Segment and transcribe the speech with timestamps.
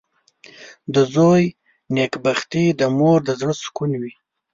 [0.93, 1.43] •د زوی
[1.95, 4.13] نېکبختي د مور د زړۀ سکون وي.